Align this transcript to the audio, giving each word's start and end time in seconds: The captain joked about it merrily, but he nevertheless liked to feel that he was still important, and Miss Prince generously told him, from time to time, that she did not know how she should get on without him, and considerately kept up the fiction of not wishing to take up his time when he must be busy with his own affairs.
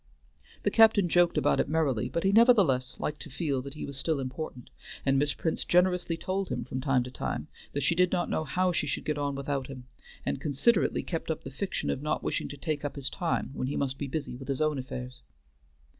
The 0.63 0.71
captain 0.71 1.07
joked 1.07 1.37
about 1.37 1.59
it 1.59 1.69
merrily, 1.69 2.09
but 2.09 2.23
he 2.23 2.31
nevertheless 2.31 2.95
liked 2.99 3.21
to 3.21 3.29
feel 3.29 3.61
that 3.61 3.75
he 3.75 3.85
was 3.85 3.97
still 3.99 4.19
important, 4.19 4.71
and 5.05 5.19
Miss 5.19 5.35
Prince 5.35 5.63
generously 5.63 6.17
told 6.17 6.49
him, 6.49 6.63
from 6.65 6.81
time 6.81 7.03
to 7.03 7.11
time, 7.11 7.49
that 7.73 7.83
she 7.83 7.93
did 7.93 8.11
not 8.11 8.27
know 8.27 8.43
how 8.43 8.71
she 8.71 8.87
should 8.87 9.05
get 9.05 9.19
on 9.19 9.35
without 9.35 9.67
him, 9.67 9.83
and 10.25 10.41
considerately 10.41 11.03
kept 11.03 11.29
up 11.29 11.43
the 11.43 11.51
fiction 11.51 11.91
of 11.91 12.01
not 12.01 12.23
wishing 12.23 12.47
to 12.47 12.57
take 12.57 12.83
up 12.83 12.95
his 12.95 13.11
time 13.11 13.51
when 13.53 13.67
he 13.67 13.77
must 13.77 13.99
be 13.99 14.07
busy 14.07 14.35
with 14.35 14.47
his 14.47 14.59
own 14.59 14.79
affairs. 14.79 15.21